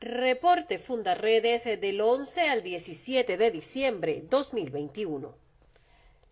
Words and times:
Reporte 0.00 0.78
Fundarredes 0.78 1.64
del 1.64 2.00
11 2.00 2.42
al 2.42 2.62
17 2.62 3.36
de 3.36 3.50
diciembre 3.50 4.22
2021. 4.30 5.34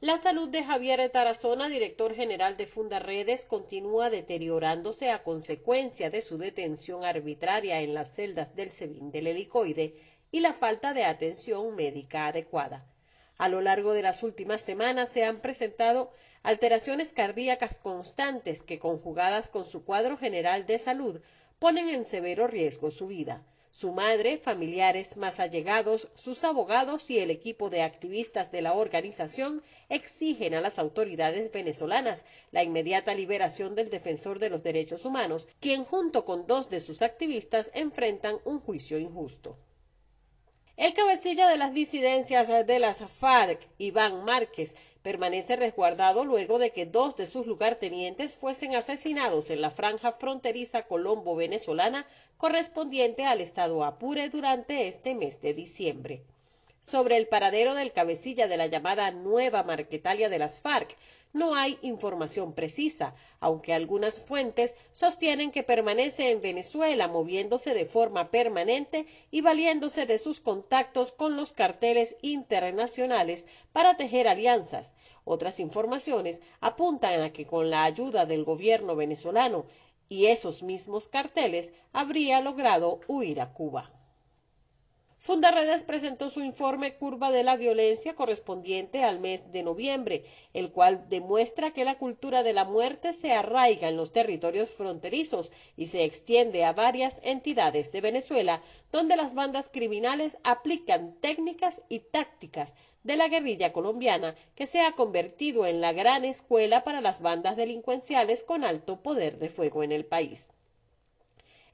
La 0.01 0.19
salud 0.19 0.49
de 0.49 0.63
Javier 0.63 1.11
Tarazona, 1.11 1.67
director 1.67 2.15
general 2.15 2.57
de 2.57 2.69
Fundarredes, 2.69 3.45
continúa 3.45 4.09
deteriorándose 4.09 5.11
a 5.11 5.25
consecuencia 5.25 6.11
de 6.11 6.23
su 6.23 6.39
detención 6.39 7.05
arbitraria 7.05 7.81
en 7.81 7.93
las 7.93 8.15
celdas 8.15 8.55
del 8.55 8.71
SEBIN 8.71 9.11
del 9.11 9.27
helicoide 9.27 9.97
y 10.31 10.39
la 10.39 10.53
falta 10.53 10.95
de 10.95 11.05
atención 11.05 11.75
médica 11.75 12.29
adecuada. 12.29 12.87
A 13.37 13.49
lo 13.49 13.61
largo 13.63 13.95
de 13.95 14.03
las 14.03 14.23
últimas 14.23 14.61
semanas 14.61 15.09
se 15.09 15.25
han 15.25 15.41
presentado 15.41 16.13
alteraciones 16.45 17.11
cardíacas 17.11 17.81
constantes 17.81 18.63
que, 18.63 18.79
conjugadas 18.79 19.49
con 19.49 19.65
su 19.65 19.85
cuadro 19.85 20.17
general 20.17 20.67
de 20.67 20.79
salud, 20.79 21.21
ponen 21.59 21.89
en 21.89 22.05
severo 22.05 22.47
riesgo 22.47 22.93
su 22.93 23.09
vida. 23.09 23.43
Su 23.79 23.93
madre, 23.93 24.39
familiares 24.39 25.19
más 25.19 25.39
allegados, 25.39 26.09
sus 26.15 26.45
abogados 26.45 27.11
y 27.11 27.19
el 27.19 27.31
equipo 27.31 27.69
de 27.69 27.83
activistas 27.83 28.51
de 28.51 28.63
la 28.63 28.73
organización 28.73 29.63
exigen 29.91 30.55
a 30.55 30.63
las 30.63 30.79
autoridades 30.79 31.53
venezolanas 31.53 32.25
la 32.53 32.63
inmediata 32.63 33.15
liberación 33.15 33.75
del 33.75 33.91
defensor 33.91 34.39
de 34.39 34.49
los 34.49 34.63
derechos 34.63 35.05
humanos, 35.05 35.47
quien 35.61 35.85
junto 35.85 36.25
con 36.25 36.47
dos 36.47 36.71
de 36.71 36.81
sus 36.81 37.03
activistas 37.03 37.71
enfrentan 37.75 38.39
un 38.47 38.61
juicio 38.61 38.99
injusto. 38.99 39.59
El 40.79 40.95
cabecilla 40.95 41.47
de 41.47 41.59
las 41.59 41.75
disidencias 41.75 42.49
de 42.67 42.79
las 42.79 43.05
FARC, 43.05 43.61
Iván 43.77 44.25
Márquez, 44.25 44.75
permanece 45.07 45.55
resguardado 45.55 46.25
luego 46.25 46.59
de 46.59 46.73
que 46.73 46.85
dos 46.85 47.15
de 47.15 47.27
sus 47.27 47.47
lugartenientes 47.47 48.35
fuesen 48.35 48.75
asesinados 48.75 49.51
en 49.51 49.61
la 49.61 49.71
franja 49.71 50.11
fronteriza 50.11 50.83
colombo-venezolana 50.83 52.09
correspondiente 52.39 53.25
al 53.25 53.41
estado 53.41 53.85
Apure 53.85 54.29
durante 54.31 54.89
este 54.89 55.15
mes 55.15 55.41
de 55.41 55.55
diciembre 55.55 56.23
sobre 56.81 57.19
el 57.19 57.29
paradero 57.29 57.75
del 57.75 57.93
cabecilla 57.93 58.49
de 58.49 58.57
la 58.57 58.67
llamada 58.67 59.13
Nueva 59.13 59.63
Marquetalia 59.63 60.29
de 60.29 60.41
las 60.41 60.59
FARC. 60.59 60.97
No 61.37 61.55
hay 61.55 61.79
información 61.83 62.55
precisa, 62.55 63.15
aunque 63.41 63.75
algunas 63.75 64.19
fuentes 64.19 64.75
sostienen 64.91 65.51
que 65.51 65.63
permanece 65.63 66.31
en 66.31 66.41
Venezuela 66.41 67.09
moviéndose 67.09 67.75
de 67.75 67.85
forma 67.85 68.31
permanente 68.31 69.07
y 69.31 69.43
valiéndose 69.43 70.07
de 70.07 70.17
sus 70.17 70.41
contactos 70.41 71.13
con 71.13 71.37
los 71.37 71.53
carteles 71.53 72.17
internacionales 72.23 73.47
para 73.75 73.99
tejer 73.99 74.29
alianzas. 74.29 74.95
Otras 75.27 75.61
informaciones 75.61 76.41
apuntan 76.63 77.21
a 77.21 77.31
que 77.35 77.45
con 77.45 77.69
la 77.69 77.85
ayuda 77.85 78.25
del 78.25 78.43
gobierno 78.43 78.97
venezolano 78.97 79.67
y 80.09 80.29
esos 80.29 80.63
mismos 80.63 81.07
carteles 81.07 81.71
habría 81.93 82.41
logrado 82.41 83.01
huir 83.09 83.43
a 83.43 83.53
Cuba. 83.53 83.96
Fundarredes 85.27 85.83
presentó 85.83 86.31
su 86.31 86.41
informe 86.41 86.95
Curva 86.95 87.33
de 87.33 87.43
la 87.43 87.57
Violencia 87.57 88.15
correspondiente 88.15 89.03
al 89.03 89.19
mes 89.19 89.51
de 89.51 89.65
noviembre, 89.65 90.23
el 90.55 90.71
cual 90.71 91.09
demuestra 91.09 91.73
que 91.73 91.85
la 91.85 91.99
cultura 91.99 92.45
de 92.45 92.53
la 92.53 92.65
muerte 92.65 93.13
se 93.13 93.33
arraiga 93.33 93.89
en 93.89 93.97
los 93.97 94.13
territorios 94.13 94.71
fronterizos 94.71 95.51
y 95.77 95.89
se 95.89 96.05
extiende 96.05 96.65
a 96.65 96.73
varias 96.73 97.21
entidades 97.25 97.91
de 97.91 98.03
Venezuela, 98.03 98.63
donde 98.93 99.17
las 99.17 99.35
bandas 99.35 99.69
criminales 99.69 100.39
aplican 100.45 101.17
técnicas 101.21 101.83
y 101.89 101.99
tácticas 101.99 102.75
de 103.03 103.17
la 103.17 103.27
guerrilla 103.27 103.73
colombiana 103.73 104.37
que 104.55 104.69
se 104.69 104.81
ha 104.81 104.93
convertido 104.93 105.67
en 105.67 105.81
la 105.81 105.93
gran 105.93 106.25
escuela 106.25 106.85
para 106.85 107.01
las 107.01 107.21
bandas 107.21 107.57
delincuenciales 107.57 108.45
con 108.45 108.63
alto 108.63 109.03
poder 109.03 109.41
de 109.41 109.49
fuego 109.49 109.83
en 109.83 109.91
el 109.91 110.07
país. 110.07 110.53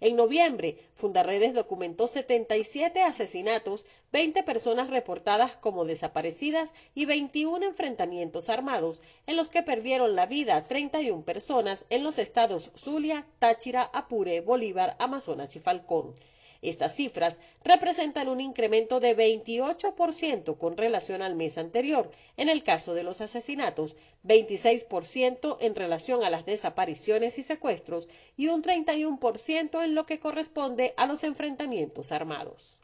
En 0.04 0.16
noviembre, 0.16 0.78
Fundarredes 0.94 1.54
documentó 1.54 2.08
77 2.08 3.02
asesinatos, 3.02 3.84
20 4.10 4.42
personas 4.42 4.90
reportadas 4.90 5.56
como 5.56 5.84
desaparecidas 5.84 6.72
y 6.92 7.04
21 7.04 7.64
enfrentamientos 7.64 8.48
armados, 8.48 9.00
en 9.28 9.36
los 9.36 9.48
que 9.48 9.62
perdieron 9.62 10.16
la 10.16 10.26
vida 10.26 10.66
31 10.66 11.24
personas 11.24 11.86
en 11.88 12.02
los 12.02 12.18
estados 12.18 12.72
Zulia, 12.74 13.28
Táchira, 13.38 13.88
Apure, 13.94 14.40
Bolívar, 14.40 14.96
Amazonas 14.98 15.54
y 15.54 15.60
Falcón. 15.60 16.16
Estas 16.62 16.94
cifras 16.94 17.40
representan 17.64 18.28
un 18.28 18.40
incremento 18.40 19.00
de 19.00 19.16
28% 19.16 20.56
con 20.56 20.76
relación 20.76 21.20
al 21.20 21.34
mes 21.34 21.58
anterior 21.58 22.08
en 22.36 22.48
el 22.48 22.62
caso 22.62 22.94
de 22.94 23.02
los 23.02 23.20
asesinatos, 23.20 23.96
26% 24.24 25.56
en 25.60 25.74
relación 25.74 26.22
a 26.22 26.30
las 26.30 26.46
desapariciones 26.46 27.36
y 27.38 27.42
secuestros 27.42 28.08
y 28.36 28.46
un 28.46 28.62
31% 28.62 29.82
en 29.82 29.94
lo 29.96 30.06
que 30.06 30.20
corresponde 30.20 30.94
a 30.96 31.06
los 31.06 31.24
enfrentamientos 31.24 32.12
armados. 32.12 32.78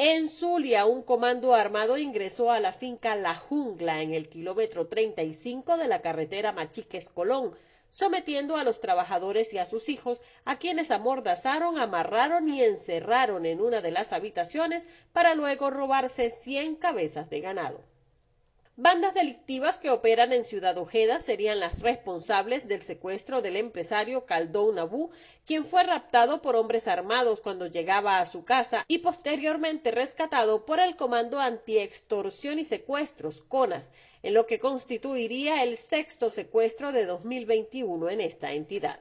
En 0.00 0.28
Zulia, 0.28 0.86
un 0.86 1.02
comando 1.02 1.54
armado 1.54 1.98
ingresó 1.98 2.52
a 2.52 2.60
la 2.60 2.72
finca 2.72 3.16
La 3.16 3.34
Jungla 3.34 4.02
en 4.02 4.14
el 4.14 4.28
kilómetro 4.28 4.86
35 4.86 5.76
de 5.76 5.88
la 5.88 6.00
carretera 6.00 6.52
Machiques-Colón, 6.52 7.56
sometiendo 7.90 8.56
a 8.56 8.64
los 8.64 8.80
trabajadores 8.80 9.52
y 9.52 9.58
a 9.58 9.64
sus 9.64 9.88
hijos, 9.88 10.20
a 10.44 10.58
quienes 10.58 10.90
amordazaron, 10.90 11.78
amarraron 11.78 12.48
y 12.48 12.62
encerraron 12.62 13.46
en 13.46 13.60
una 13.60 13.80
de 13.80 13.90
las 13.90 14.12
habitaciones 14.12 14.86
para 15.12 15.34
luego 15.34 15.70
robarse 15.70 16.30
cien 16.30 16.76
cabezas 16.76 17.30
de 17.30 17.40
ganado. 17.40 17.80
Bandas 18.80 19.12
delictivas 19.12 19.78
que 19.78 19.90
operan 19.90 20.32
en 20.32 20.44
Ciudad 20.44 20.78
Ojeda 20.78 21.20
serían 21.20 21.58
las 21.58 21.80
responsables 21.80 22.68
del 22.68 22.80
secuestro 22.82 23.42
del 23.42 23.56
empresario 23.56 24.24
Caldón 24.24 24.76
Nabú, 24.76 25.10
quien 25.44 25.64
fue 25.64 25.82
raptado 25.82 26.40
por 26.42 26.54
hombres 26.54 26.86
armados 26.86 27.40
cuando 27.40 27.66
llegaba 27.66 28.20
a 28.20 28.26
su 28.26 28.44
casa 28.44 28.84
y 28.86 28.98
posteriormente 28.98 29.90
rescatado 29.90 30.64
por 30.64 30.78
el 30.78 30.94
Comando 30.94 31.40
Antiextorsión 31.40 32.60
y 32.60 32.64
Secuestros, 32.64 33.40
CONAS, 33.40 33.90
en 34.22 34.34
lo 34.34 34.46
que 34.46 34.60
constituiría 34.60 35.64
el 35.64 35.76
sexto 35.76 36.30
secuestro 36.30 36.92
de 36.92 37.04
2021 37.04 38.10
en 38.10 38.20
esta 38.20 38.52
entidad. 38.52 39.00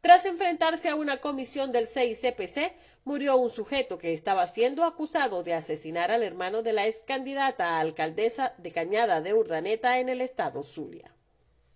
Tras 0.00 0.24
enfrentarse 0.24 0.88
a 0.88 0.94
una 0.94 1.20
comisión 1.20 1.72
del 1.72 1.86
CICPC, 1.86 2.72
murió 3.06 3.36
un 3.36 3.50
sujeto 3.50 3.98
que 3.98 4.12
estaba 4.12 4.48
siendo 4.48 4.82
acusado 4.82 5.44
de 5.44 5.54
asesinar 5.54 6.10
al 6.10 6.24
hermano 6.24 6.62
de 6.62 6.72
la 6.72 6.88
ex 6.88 7.02
candidata 7.06 7.68
a 7.68 7.80
alcaldesa 7.80 8.52
de 8.58 8.72
Cañada 8.72 9.20
de 9.20 9.32
Urdaneta 9.32 10.00
en 10.00 10.08
el 10.08 10.20
estado 10.20 10.64
Zulia. 10.64 11.14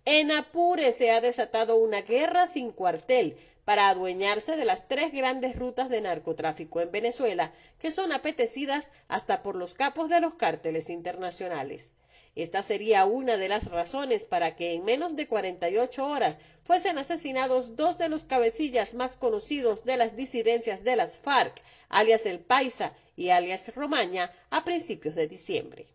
En 0.03 0.29
Apure 0.29 0.91
se 0.91 1.09
ha 1.11 1.21
desatado 1.21 1.77
una 1.77 2.01
guerra 2.01 2.47
sin 2.47 2.73
cuartel 2.73 3.37
para 3.63 3.87
adueñarse 3.87 4.57
de 4.57 4.65
las 4.65 4.89
tres 4.89 5.13
grandes 5.13 5.55
rutas 5.55 5.87
de 5.87 6.01
narcotráfico 6.01 6.81
en 6.81 6.91
Venezuela, 6.91 7.53
que 7.79 7.91
son 7.91 8.11
apetecidas 8.11 8.91
hasta 9.07 9.41
por 9.41 9.55
los 9.55 9.73
capos 9.73 10.09
de 10.09 10.19
los 10.19 10.33
cárteles 10.33 10.89
internacionales. 10.89 11.93
Esta 12.35 12.63
sería 12.63 13.03
una 13.05 13.35
de 13.35 13.49
las 13.49 13.69
razones 13.69 14.23
para 14.23 14.55
que 14.55 14.73
en 14.73 14.85
menos 14.85 15.17
de 15.17 15.27
48 15.27 16.07
horas 16.07 16.39
fuesen 16.63 16.97
asesinados 16.97 17.75
dos 17.75 17.97
de 17.97 18.07
los 18.07 18.23
cabecillas 18.23 18.93
más 18.93 19.17
conocidos 19.17 19.83
de 19.83 19.97
las 19.97 20.15
disidencias 20.15 20.83
de 20.85 20.95
las 20.95 21.17
FARC, 21.17 21.61
alias 21.89 22.25
El 22.25 22.39
Paisa 22.39 22.93
y 23.17 23.29
alias 23.29 23.75
Romaña, 23.75 24.31
a 24.49 24.63
principios 24.63 25.15
de 25.15 25.27
diciembre. 25.27 25.87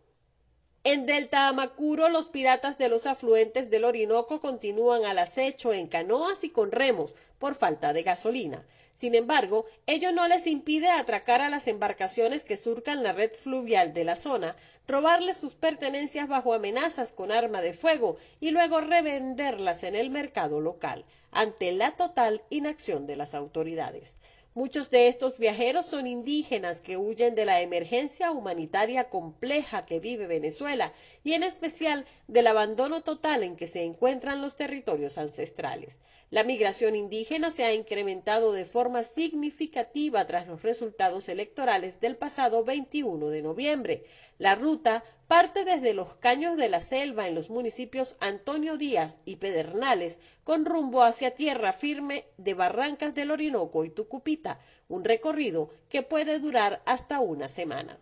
En 0.83 1.07
Delta 1.07 1.47
Amacuro, 1.47 2.07
los 2.07 2.27
piratas 2.27 2.77
de 2.77 2.87
los 2.87 3.07
afluentes 3.07 3.71
del 3.71 3.83
Orinoco 3.83 4.39
continúan 4.39 5.05
al 5.05 5.17
acecho 5.17 5.73
en 5.73 5.87
canoas 5.87 6.43
y 6.43 6.51
con 6.51 6.71
remos 6.71 7.15
por 7.39 7.55
falta 7.55 7.93
de 7.93 8.03
gasolina. 8.03 8.63
Sin 8.97 9.13
embargo, 9.13 9.67
ello 9.85 10.11
no 10.11 10.27
les 10.27 10.47
impide 10.47 10.89
atracar 10.89 11.41
a 11.41 11.49
las 11.49 11.67
embarcaciones 11.67 12.43
que 12.43 12.57
surcan 12.57 13.03
la 13.03 13.13
red 13.13 13.31
fluvial 13.31 13.93
de 13.93 14.03
la 14.03 14.15
zona, 14.15 14.55
robarles 14.87 15.37
sus 15.37 15.53
pertenencias 15.53 16.27
bajo 16.27 16.51
amenazas 16.51 17.11
con 17.11 17.31
arma 17.31 17.61
de 17.61 17.75
fuego 17.75 18.17
y 18.39 18.49
luego 18.49 18.81
revenderlas 18.81 19.83
en 19.83 19.95
el 19.95 20.09
mercado 20.09 20.61
local, 20.61 21.05
ante 21.29 21.71
la 21.73 21.91
total 21.91 22.41
inacción 22.49 23.05
de 23.05 23.17
las 23.17 23.35
autoridades. 23.35 24.17
Muchos 24.55 24.89
de 24.89 25.09
estos 25.09 25.37
viajeros 25.37 25.85
son 25.85 26.07
indígenas 26.07 26.81
que 26.81 26.97
huyen 26.97 27.35
de 27.35 27.45
la 27.45 27.61
emergencia 27.61 28.31
humanitaria 28.31 29.09
compleja 29.11 29.85
que 29.85 29.99
vive 29.99 30.25
Venezuela 30.25 30.91
y 31.23 31.33
en 31.33 31.43
especial 31.43 32.03
del 32.27 32.47
abandono 32.47 33.01
total 33.01 33.43
en 33.43 33.57
que 33.57 33.67
se 33.67 33.83
encuentran 33.83 34.41
los 34.41 34.55
territorios 34.55 35.19
ancestrales. 35.19 35.93
La 36.29 36.43
migración 36.43 36.97
indígena 36.97 37.51
se 37.51 37.63
ha 37.63 37.73
incrementado 37.73 38.51
de 38.51 38.65
forma 38.65 39.05
significativa 39.05 40.27
tras 40.27 40.45
los 40.45 40.61
resultados 40.61 41.29
electorales 41.29 42.01
del 42.01 42.17
pasado 42.17 42.65
21 42.65 43.29
de 43.29 43.41
noviembre. 43.41 44.03
La 44.37 44.53
ruta 44.55 45.05
parte 45.29 45.63
desde 45.63 45.93
los 45.93 46.15
Caños 46.15 46.57
de 46.57 46.67
la 46.67 46.81
Selva 46.81 47.29
en 47.29 47.35
los 47.35 47.49
municipios 47.49 48.17
Antonio 48.19 48.75
Díaz 48.75 49.21
y 49.23 49.37
Pedernales 49.37 50.19
con 50.43 50.65
rumbo 50.65 51.01
hacia 51.01 51.33
tierra 51.33 51.71
firme 51.71 52.25
de 52.35 52.55
Barrancas 52.55 53.15
del 53.15 53.31
Orinoco 53.31 53.85
y 53.85 53.89
Tucupita, 53.89 54.59
un 54.89 55.05
recorrido 55.05 55.69
que 55.87 56.03
puede 56.03 56.39
durar 56.39 56.81
hasta 56.85 57.21
una 57.21 57.47
semana. 57.47 57.97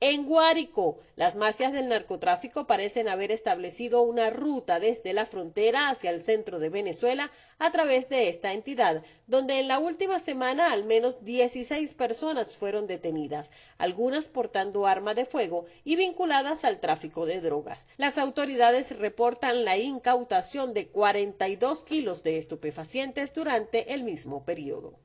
En 0.00 0.26
Guárico, 0.26 0.98
las 1.16 1.36
mafias 1.36 1.72
del 1.72 1.88
narcotráfico 1.88 2.66
parecen 2.66 3.08
haber 3.08 3.32
establecido 3.32 4.02
una 4.02 4.28
ruta 4.28 4.78
desde 4.78 5.14
la 5.14 5.24
frontera 5.24 5.88
hacia 5.88 6.10
el 6.10 6.20
centro 6.20 6.58
de 6.58 6.68
Venezuela 6.68 7.32
a 7.58 7.72
través 7.72 8.10
de 8.10 8.28
esta 8.28 8.52
entidad, 8.52 9.02
donde 9.26 9.58
en 9.58 9.68
la 9.68 9.78
última 9.78 10.18
semana 10.18 10.70
al 10.70 10.84
menos 10.84 11.24
16 11.24 11.94
personas 11.94 12.56
fueron 12.56 12.86
detenidas, 12.86 13.50
algunas 13.78 14.28
portando 14.28 14.86
arma 14.86 15.14
de 15.14 15.24
fuego 15.24 15.64
y 15.82 15.96
vinculadas 15.96 16.66
al 16.66 16.78
tráfico 16.78 17.24
de 17.24 17.40
drogas. 17.40 17.86
Las 17.96 18.18
autoridades 18.18 18.98
reportan 18.98 19.64
la 19.64 19.78
incautación 19.78 20.74
de 20.74 20.88
42 20.88 21.84
kilos 21.84 22.22
de 22.22 22.36
estupefacientes 22.36 23.32
durante 23.32 23.94
el 23.94 24.02
mismo 24.02 24.44
periodo. 24.44 24.98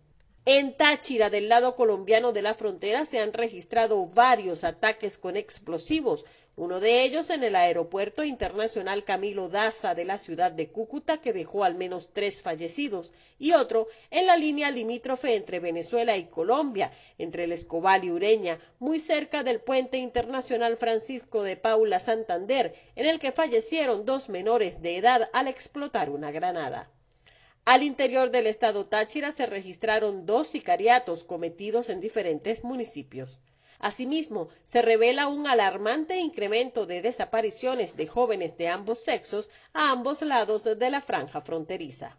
En 0.46 0.76
Táchira, 0.76 1.30
del 1.30 1.50
lado 1.50 1.76
colombiano 1.76 2.32
de 2.32 2.42
la 2.42 2.56
frontera, 2.56 3.06
se 3.06 3.20
han 3.20 3.32
registrado 3.32 4.08
varios 4.08 4.64
ataques 4.64 5.20
con 5.20 5.38
explosivos, 5.38 6.26
uno 6.56 6.80
de 6.80 7.04
ellos 7.04 7.30
en 7.30 7.44
el 7.44 7.56
Aeropuerto 7.56 8.24
Internacional 8.24 9.04
Camilo 9.04 9.50
Daza 9.50 9.94
de 9.94 10.04
la 10.04 10.18
ciudad 10.18 10.52
de 10.52 10.72
Cúcuta, 10.72 11.22
que 11.22 11.32
dejó 11.32 11.64
al 11.64 11.76
menos 11.76 12.10
tres 12.12 12.42
fallecidos, 12.42 13.14
y 13.38 13.52
otro 13.52 13.88
en 14.10 14.26
la 14.26 14.36
línea 14.36 14.72
limítrofe 14.72 15.36
entre 15.36 15.60
Venezuela 15.60 16.18
y 16.18 16.26
Colombia, 16.26 16.92
entre 17.20 17.44
el 17.44 17.52
Escobal 17.52 18.04
y 18.04 18.10
Ureña, 18.10 18.60
muy 18.80 18.98
cerca 18.98 19.44
del 19.44 19.62
puente 19.62 20.00
internacional 20.00 20.76
Francisco 20.76 21.44
de 21.44 21.56
Paula 21.56 22.00
Santander, 22.00 22.74
en 22.96 23.06
el 23.06 23.20
que 23.20 23.32
fallecieron 23.32 24.08
dos 24.08 24.28
menores 24.28 24.82
de 24.82 24.98
edad 24.98 25.30
al 25.34 25.48
explotar 25.48 26.10
una 26.10 26.32
granada. 26.32 26.90
Al 27.64 27.84
interior 27.84 28.32
del 28.32 28.48
estado 28.48 28.86
Táchira 28.86 29.32
se 29.32 29.46
registraron 29.46 30.26
dos 30.26 30.48
sicariatos 30.48 31.24
cometidos 31.24 31.90
en 31.90 32.02
diferentes 32.02 32.64
municipios. 32.64 33.40
Asimismo, 33.78 34.50
se 34.64 34.82
revela 34.82 35.28
un 35.28 35.46
alarmante 35.46 36.18
incremento 36.18 36.88
de 36.88 37.04
desapariciones 37.04 37.96
de 37.96 38.08
jóvenes 38.08 38.58
de 38.58 38.68
ambos 38.68 39.00
sexos 39.04 39.52
a 39.74 39.92
ambos 39.92 40.24
lados 40.24 40.64
de 40.64 40.90
la 40.90 41.02
franja 41.02 41.40
fronteriza. 41.40 42.18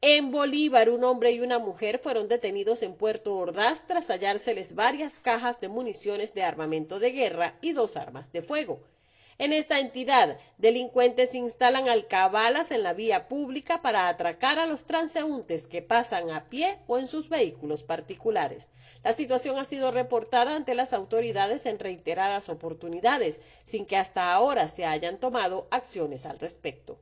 En 0.00 0.32
Bolívar, 0.32 0.90
un 0.90 1.04
hombre 1.04 1.30
y 1.30 1.40
una 1.40 1.60
mujer 1.60 2.00
fueron 2.00 2.28
detenidos 2.28 2.82
en 2.82 2.94
Puerto 2.94 3.36
Ordaz 3.36 3.86
tras 3.86 4.08
hallárseles 4.08 4.74
varias 4.74 5.14
cajas 5.14 5.60
de 5.60 5.68
municiones 5.68 6.34
de 6.34 6.42
armamento 6.42 6.98
de 6.98 7.12
guerra 7.12 7.56
y 7.60 7.72
dos 7.72 7.96
armas 7.96 8.32
de 8.32 8.42
fuego. 8.42 8.80
En 9.36 9.52
esta 9.52 9.80
entidad, 9.80 10.38
delincuentes 10.58 11.34
instalan 11.34 11.88
alcabalas 11.88 12.70
en 12.70 12.84
la 12.84 12.92
vía 12.92 13.26
pública 13.26 13.82
para 13.82 14.08
atracar 14.08 14.60
a 14.60 14.66
los 14.66 14.84
transeúntes 14.84 15.66
que 15.66 15.82
pasan 15.82 16.30
a 16.30 16.48
pie 16.48 16.78
o 16.86 16.98
en 16.98 17.08
sus 17.08 17.28
vehículos 17.28 17.82
particulares. 17.82 18.68
La 19.02 19.12
situación 19.12 19.58
ha 19.58 19.64
sido 19.64 19.90
reportada 19.90 20.54
ante 20.54 20.76
las 20.76 20.92
autoridades 20.92 21.66
en 21.66 21.80
reiteradas 21.80 22.48
oportunidades, 22.48 23.40
sin 23.64 23.86
que 23.86 23.96
hasta 23.96 24.32
ahora 24.32 24.68
se 24.68 24.84
hayan 24.84 25.18
tomado 25.18 25.66
acciones 25.72 26.26
al 26.26 26.38
respecto. 26.38 27.00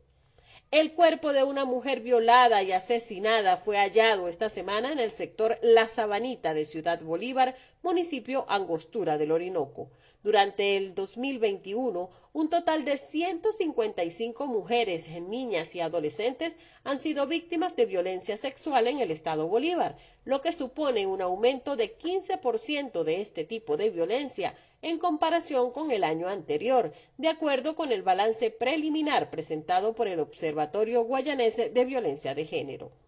El 0.73 0.94
cuerpo 0.94 1.34
de 1.34 1.44
una 1.44 1.67
mujer 1.67 2.00
violada 2.00 2.62
y 2.62 2.73
asesinada 2.73 3.58
fue 3.58 3.76
hallado 3.76 4.26
esta 4.26 4.49
semana 4.49 4.90
en 4.90 5.00
el 5.00 5.11
sector 5.11 5.58
La 5.61 5.87
Sabanita 5.87 6.55
de 6.55 6.64
Ciudad 6.64 7.02
Bolívar, 7.02 7.55
municipio 7.82 8.46
Angostura 8.49 9.19
del 9.19 9.32
Orinoco. 9.32 9.90
Durante 10.23 10.79
el 10.79 10.94
2021, 10.94 12.08
un 12.34 12.49
total 12.49 12.87
de 12.87 12.96
155 12.96 14.46
mujeres, 14.46 15.06
niñas 15.08 15.75
y 15.75 15.81
adolescentes 15.81 16.56
han 16.82 16.99
sido 16.99 17.26
víctimas 17.26 17.76
de 17.76 17.84
violencia 17.84 18.38
sexual 18.38 18.87
en 18.87 19.00
el 19.00 19.11
estado 19.11 19.49
Bolívar, 19.49 19.99
lo 20.25 20.40
que 20.40 20.50
supone 20.50 21.06
un 21.06 21.20
aumento 21.20 21.76
de 21.76 21.94
15% 21.94 23.05
de 23.05 23.20
este 23.20 23.44
tipo 23.44 23.76
de 23.76 23.90
violencia 23.90 24.55
en 24.81 24.99
comparación 24.99 25.73
con 25.73 25.90
el 25.90 26.05
año 26.05 26.26
anterior, 26.29 26.94
de 27.19 27.29
acuerdo 27.29 27.76
con 27.76 27.93
el 27.93 28.02
balance 28.02 28.50
preliminar 28.50 29.31
presentado 29.31 29.94
por 29.94 30.08
el 30.08 30.19
Observatorio 30.19 31.05
Guayanese 31.05 31.69
de 31.69 31.84
Violencia 31.84 32.34
de 32.34 32.46
Género. 32.46 33.01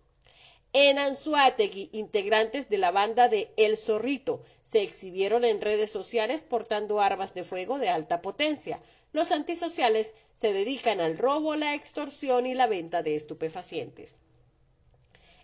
En 0.76 0.98
Anzuategui, 0.98 1.88
integrantes 1.92 2.68
de 2.68 2.78
la 2.78 2.90
banda 2.90 3.28
de 3.28 3.48
El 3.56 3.76
Zorrito 3.76 4.42
se 4.64 4.82
exhibieron 4.82 5.44
en 5.44 5.60
redes 5.60 5.92
sociales 5.92 6.42
portando 6.42 7.00
armas 7.00 7.32
de 7.32 7.44
fuego 7.44 7.78
de 7.78 7.90
alta 7.90 8.20
potencia. 8.20 8.82
Los 9.12 9.30
antisociales 9.30 10.12
se 10.36 10.52
dedican 10.52 11.00
al 11.00 11.16
robo, 11.16 11.54
la 11.54 11.76
extorsión 11.76 12.44
y 12.48 12.54
la 12.54 12.66
venta 12.66 13.04
de 13.04 13.14
estupefacientes. 13.14 14.16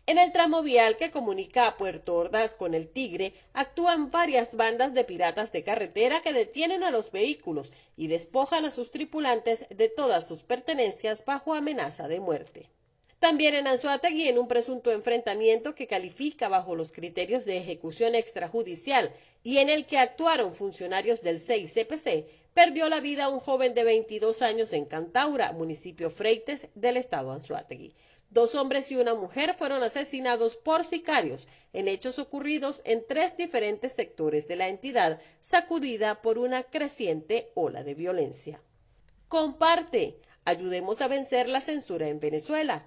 En 0.06 0.18
el 0.18 0.32
tramo 0.32 0.64
vial 0.64 0.96
que 0.96 1.12
comunica 1.12 1.68
a 1.68 1.76
Puerto 1.76 2.16
Ordaz 2.16 2.56
con 2.56 2.74
el 2.74 2.88
Tigre, 2.88 3.32
actúan 3.52 4.10
varias 4.10 4.56
bandas 4.56 4.94
de 4.94 5.04
piratas 5.04 5.52
de 5.52 5.62
carretera 5.62 6.22
que 6.22 6.32
detienen 6.32 6.82
a 6.82 6.90
los 6.90 7.12
vehículos 7.12 7.72
y 7.96 8.08
despojan 8.08 8.64
a 8.64 8.72
sus 8.72 8.90
tripulantes 8.90 9.68
de 9.68 9.88
todas 9.88 10.26
sus 10.26 10.42
pertenencias 10.42 11.24
bajo 11.24 11.54
amenaza 11.54 12.08
de 12.08 12.18
muerte. 12.18 12.68
También 13.20 13.54
en 13.54 13.66
Anzuategui, 13.66 14.28
en 14.28 14.38
un 14.38 14.48
presunto 14.48 14.90
enfrentamiento 14.90 15.74
que 15.74 15.86
califica 15.86 16.48
bajo 16.48 16.74
los 16.74 16.90
criterios 16.90 17.44
de 17.44 17.58
ejecución 17.58 18.14
extrajudicial 18.14 19.12
y 19.44 19.58
en 19.58 19.68
el 19.68 19.84
que 19.84 19.98
actuaron 19.98 20.54
funcionarios 20.54 21.20
del 21.20 21.38
6CPC, 21.38 22.24
perdió 22.54 22.88
la 22.88 23.00
vida 23.00 23.28
un 23.28 23.38
joven 23.38 23.74
de 23.74 23.84
22 23.84 24.40
años 24.40 24.72
en 24.72 24.86
Cantaura, 24.86 25.52
municipio 25.52 26.08
Freites 26.08 26.68
del 26.74 26.96
estado 26.96 27.30
Anzuategui. 27.30 27.94
Dos 28.30 28.54
hombres 28.54 28.90
y 28.90 28.96
una 28.96 29.12
mujer 29.12 29.52
fueron 29.52 29.82
asesinados 29.82 30.56
por 30.56 30.86
sicarios 30.86 31.46
en 31.74 31.88
hechos 31.88 32.18
ocurridos 32.18 32.80
en 32.86 33.04
tres 33.06 33.36
diferentes 33.36 33.92
sectores 33.92 34.48
de 34.48 34.56
la 34.56 34.68
entidad, 34.68 35.20
sacudida 35.42 36.22
por 36.22 36.38
una 36.38 36.62
creciente 36.62 37.52
ola 37.54 37.84
de 37.84 37.94
violencia. 37.94 38.62
Comparte. 39.28 40.16
Ayudemos 40.46 41.02
a 41.02 41.08
vencer 41.08 41.50
la 41.50 41.60
censura 41.60 42.08
en 42.08 42.18
Venezuela. 42.18 42.86